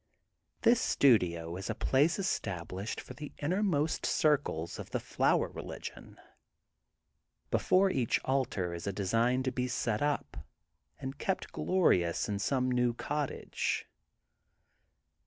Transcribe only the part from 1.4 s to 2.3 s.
is a place